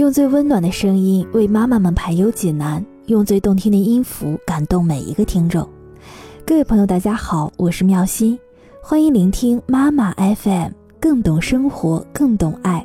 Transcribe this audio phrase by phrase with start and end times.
[0.00, 5.68] 用最温暖的声音为妈妈们排忧解难，用最动听的音符感动每一个听众。
[6.46, 8.38] 各位朋友，大家好，我是妙心，
[8.82, 12.82] 欢迎聆听妈妈 FM，更懂生活，更懂爱。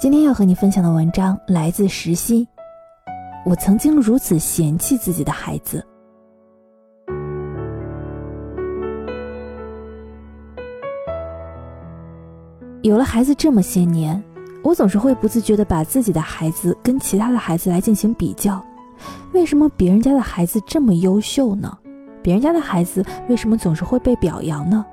[0.00, 2.44] 今天要和你分享的文章来自石心。
[3.44, 5.86] 我曾经如此嫌弃自己的孩子。
[12.82, 14.20] 有了孩子这么些年，
[14.66, 18.60] 我总是会不自觉地把自己的孩子跟其他的孩子来进行比较。
[19.32, 21.78] 为什么别人家的孩子这么优秀呢？
[22.20, 24.84] 别人家的孩子为什么总是会被表扬呢？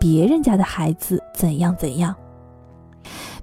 [0.00, 2.14] 别人家的孩子怎样怎样？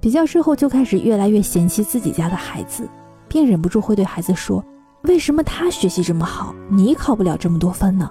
[0.02, 2.90] 比较之后，就开始越来越嫌弃自己家的孩子，
[3.28, 4.66] 并忍不住会对孩子说
[5.06, 8.10] ：“为什么他学习这么好，你考不了这么多分呢？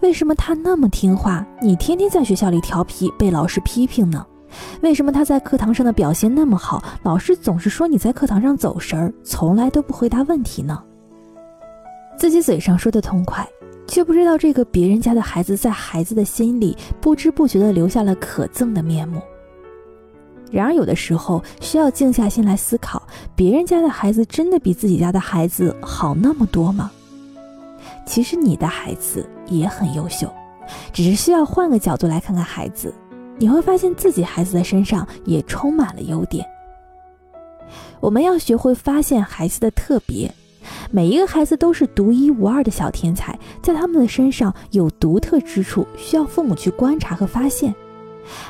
[0.00, 4.24] 为什么他那么听话，你天天在学校里调皮，被老师批评呢？”
[4.80, 10.82] 为什么他在课堂上的表现那么好，老师总是说你在课堂上走神儿，从来都不回答问题呢？
[12.16, 13.46] 自己嘴上说的痛快，
[13.86, 19.22] 却不知道这个别人家的孩子在孩子的心里不知不觉地留下了可憎的面目。
[20.50, 23.02] 然而，有的时候需要静下心来思考，
[23.36, 26.90] 别人家的孩子真的比自己家的孩子好那么多吗？
[28.04, 30.28] 其实你的孩子也很优秀，
[30.92, 32.92] 只是需要换个角度来看看孩子。
[33.40, 36.46] 你会发现自己孩子的身上也充满了优点。
[37.98, 40.30] 我们要学会发现孩子的特别，
[40.90, 47.74] 每一个孩子都是独一无二的小天才，在他们的身上有独特之处，需要父母去观察和发现。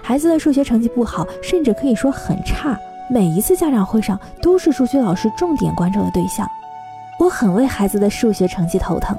[0.03, 2.77] 孩子的数学成绩不好，甚至可以说很差，
[3.09, 6.45] 每一次家长会上都是数学老师重点关注的对象。
[7.21, 9.17] 我很为孩子的数学成绩头疼，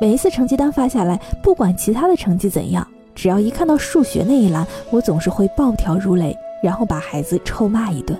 [0.00, 2.84] 每一次成绩单发下来，不管其他的成绩怎样。
[3.14, 8.18] 只要一看到数学那一栏，我总是会暴跳如雷，然后把孩子臭骂一顿。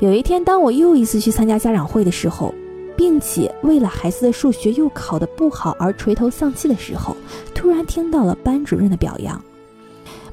[0.00, 2.54] 有一天，当我又一次去参加家长会的时候，
[2.96, 7.16] 并且为了孩子的数学又考得不好而垂头丧气的时候，
[7.54, 9.40] 突然听到了班主任的表扬：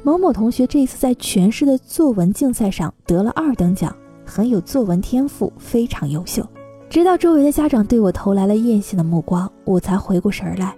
[0.03, 6.47] 某某同学这次在全市的作文竞赛上得了二等奖，很有作文天赋，非常优秀。
[6.87, 10.75] 直到周围的家长对我投来了艳羡的目光，我才回过神来。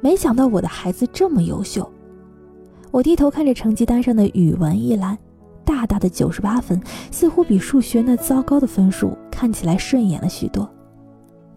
[0.00, 1.88] 没想到我的孩子这么优秀，
[2.96, 5.18] 我低头看着成绩单上的语文一栏，
[5.66, 6.80] 大大的九十八分，
[7.10, 10.66] 似乎比数学那糟糕的分数看起来顺眼了许多。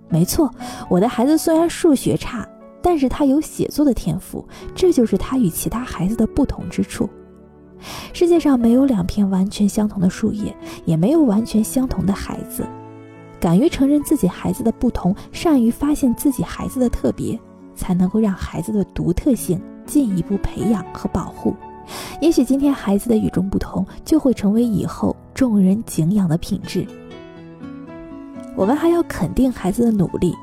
[0.09, 0.53] 没错，
[0.89, 2.45] 我的孩子虽然数学差，
[2.81, 4.45] 但是他有写作的天赋，
[4.75, 7.09] 这就是他与其他孩子的不同之处。
[8.11, 12.67] 世界上没有两片完全相同的树叶，也没有完全相同的孩子。
[13.39, 17.39] 敢于承认自己孩子的不同，善于发现自己孩子的特别。
[17.75, 19.57] 才能够让孩子的独特性
[19.89, 21.55] 进一步培养和保护。
[22.21, 26.85] 也许今天孩子的与众不同，就会成为以后众人敬仰的品质。
[28.55, 30.35] 我们还要肯定孩子的努力。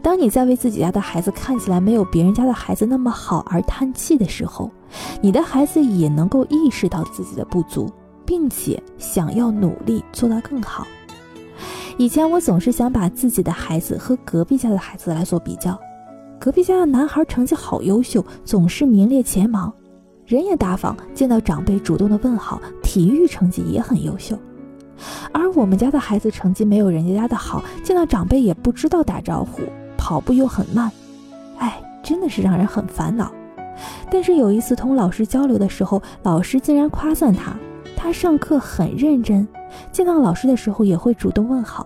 [0.00, 4.70] 当你在为自己家的孩子看起来没有别人家的孩子那么好而叹气的时候，
[5.20, 7.92] 你的孩子也能够意识到自己的不足，
[8.24, 10.86] 并且想要努力做到更好。
[11.98, 15.78] 以前我总是想把自己的孩子和隔壁家的孩子来做比较。
[16.46, 19.74] 隔壁家的男孩成绩好优秀，总是名列前茅，
[20.26, 24.38] 人也大方，见到长辈主动的问好，体育成绩也很优秀。
[25.32, 29.62] 而我们家的孩子成绩没有人家家的好，见到长辈也不知道打招呼，
[29.98, 30.88] 跑步又很慢，
[31.58, 33.32] 哎，真的是让人很烦恼。
[34.08, 37.56] 但是有一次同老师交流的时候，老师竟然夸赞他，
[37.96, 39.48] 他上课很认真，
[39.90, 41.84] 见到老师的时候也会主动问好。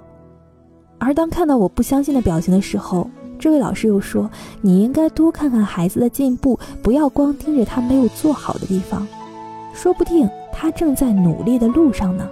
[0.98, 3.09] 而当看到我不相信的表情的时候，
[3.40, 4.30] 这位老师又说
[4.60, 9.08] ：“你应该多看看孩子的进步，不要光盯着他没有做好的地方，
[9.72, 12.28] 说不定他正在努力的路上呢。”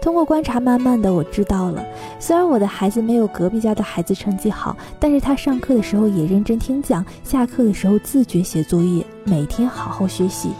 [0.00, 1.84] 通过观察，慢慢的我知道了，
[2.18, 10.50] 虽然我的孩子没有隔壁家的孩子成绩好，但是他上课的时候也认真听讲，下课的时候自觉写作业，每天好好学习。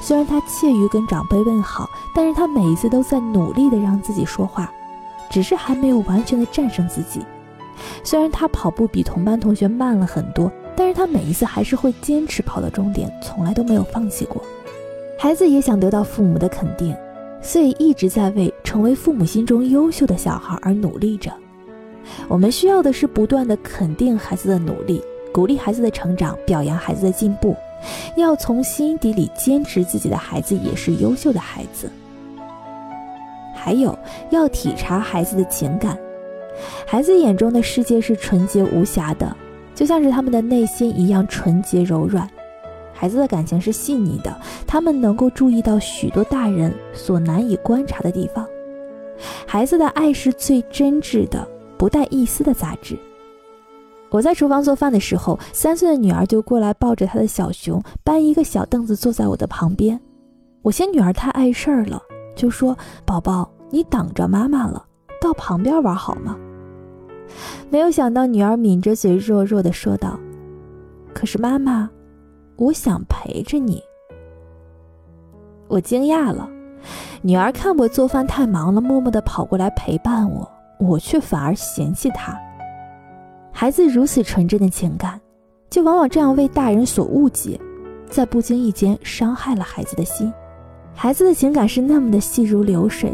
[0.00, 4.70] 虽然他怯于跟长辈问好，但是他每一次都在努力的让自己说话，
[5.30, 7.20] 只是还没有完全的战胜自己。
[8.02, 14.42] 虽然他跑步比同班同学慢了很多，但是他每一次还是会坚持跑到终点，从来都没有放弃过。
[15.18, 16.94] 孩子也想得到父母的肯定，
[17.40, 21.32] 所以一直在为成为父母心中优秀的小孩而努力着。
[22.28, 27.56] 我们需要的是不断的肯定孩子的努力，鼓励孩子的成长，表扬孩子的进步，
[28.16, 31.90] 要从心底里坚持自己的孩子也是优秀的孩子。
[33.54, 33.98] 还有
[34.28, 35.96] 要体察孩子的情感。
[36.86, 39.36] 孩子眼中的世界是纯洁无瑕的，
[39.74, 42.28] 就像是他们的内心一样纯洁柔软。
[42.92, 44.34] 孩子的感情是细腻的，
[44.66, 48.46] 他们能够注意到许多大人所难以观察的地方。
[49.46, 51.46] 孩子的爱是最真挚的，
[51.76, 52.96] 不带一丝的杂质。
[54.10, 60.00] 我在厨房做饭的时候，三岁的女儿就过来抱着她的小熊，搬一个小凳子坐在我的旁边。
[60.62, 62.00] 我嫌女儿太碍事儿了，
[62.36, 64.84] 就说：“宝宝，你挡着妈妈了，
[65.20, 66.36] 到旁边玩好吗？”
[67.70, 70.18] 没有想到，女儿抿着嘴，弱弱的说道
[71.14, 71.90] ：“可是妈妈，
[72.56, 73.82] 我想陪着你。”
[75.68, 76.48] 我惊讶了，
[77.22, 80.48] 女儿看我做饭太忙了，默默的跑过来陪伴我，
[80.78, 82.38] 我却反而嫌弃她。
[83.50, 85.20] 孩子如此纯真的情感，
[85.70, 87.58] 就往往这样为大人所误解，
[88.08, 90.32] 在不经意间伤害了孩子的心。
[90.94, 93.12] 孩子的情感是那么的细如流水，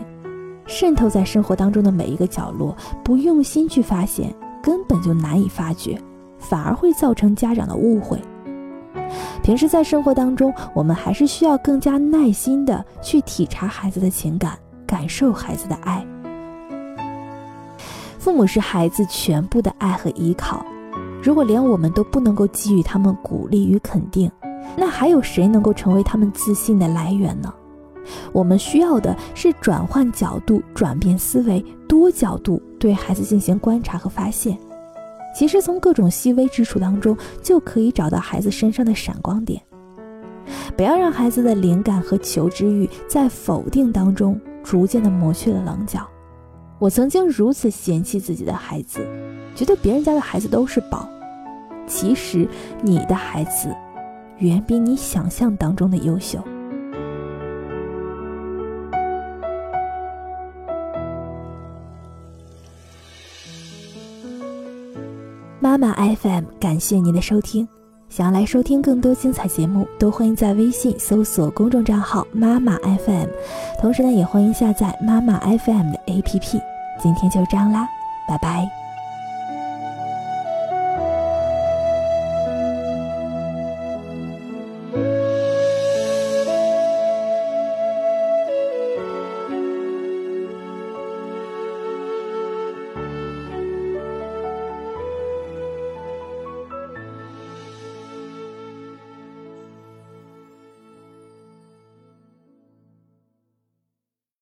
[0.71, 4.33] 渗透在生活当中的每一个角落，不用心去发现，
[4.63, 6.01] 根本就难以发觉，
[6.39, 8.17] 反而会造成家长的误会。
[9.43, 14.57] 平时在生活当中，我们还是需要更加耐心的去体察孩子的情感，
[14.87, 16.07] 感受孩子的爱。
[18.21, 20.65] 父母是孩子全部的爱和依靠，
[21.21, 24.31] 如果连我们都不能够给予他们鼓励与肯定，
[24.77, 27.53] 那还有谁能够成为他们自信的来源呢？
[28.32, 34.56] 我们需要的是转换角度、转变思维、多角度对孩子进行观察和发现。
[35.35, 39.62] 其实从各种细微之处当中，就可以找到孩子身上的闪光点。
[40.76, 46.06] 不要让孩子的灵感和求知欲在否定当中逐渐的磨去了棱角。
[46.79, 49.06] 我曾经如此嫌弃自己的孩子，
[49.55, 51.08] 觉得别人家的孩子都是宝。
[51.87, 52.49] 其实
[52.82, 53.75] 你的孩子，
[54.38, 56.43] 远比你想象当中的优秀。
[65.71, 67.69] 妈妈 FM，感谢您的收听。
[68.09, 73.29] 想要来收听更多精彩节目，都欢迎在微信搜索公众账号“妈妈 FM”，
[73.81, 76.61] 同时呢，也欢迎下载妈妈 FM 的 APP。
[77.01, 77.87] 今天就这样啦，
[78.27, 78.80] 拜拜。